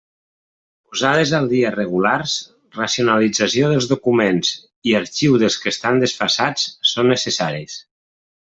[0.93, 2.33] Posades al dia regulars,
[2.79, 4.55] racionalització dels documents,
[4.93, 7.79] i arxiu dels que estan desfasats, són necessaris.